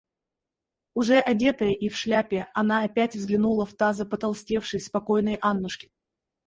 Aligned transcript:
Уже 0.95 1.19
одетая 1.19 1.73
и 1.73 1.87
в 1.87 1.95
шляпе, 1.95 2.49
она 2.55 2.83
опять 2.83 3.15
взглянула 3.15 3.67
в 3.67 3.75
таза 3.75 4.03
потолстевшей, 4.03 4.79
спокойной 4.79 5.37
Аннушки. 5.39 5.91